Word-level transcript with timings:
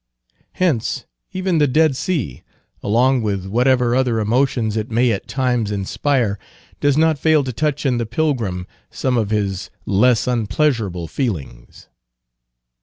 Hence, 0.53 1.05
even 1.31 1.59
the 1.59 1.67
Dead 1.67 1.95
Sea, 1.95 2.41
along 2.81 3.21
with 3.21 3.45
whatever 3.45 3.93
other 3.95 4.19
emotions 4.19 4.75
it 4.75 4.89
may 4.89 5.11
at 5.11 5.27
times 5.27 5.69
inspire, 5.71 6.39
does 6.79 6.97
not 6.97 7.19
fail 7.19 7.43
to 7.43 7.53
touch 7.53 7.85
in 7.85 7.99
the 7.99 8.07
pilgrim 8.07 8.65
some 8.89 9.15
of 9.15 9.29
his 9.29 9.69
less 9.85 10.25
unpleasurable 10.25 11.07
feelings. 11.07 11.87